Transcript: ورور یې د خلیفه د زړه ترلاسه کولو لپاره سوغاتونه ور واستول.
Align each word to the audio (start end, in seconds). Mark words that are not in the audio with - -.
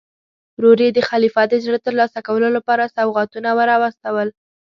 ورور 0.57 0.77
یې 0.85 0.89
د 0.93 0.99
خلیفه 1.09 1.43
د 1.47 1.53
زړه 1.65 1.79
ترلاسه 1.85 2.19
کولو 2.27 2.47
لپاره 2.57 2.91
سوغاتونه 2.97 3.49
ور 3.57 3.69
واستول. 3.81 4.27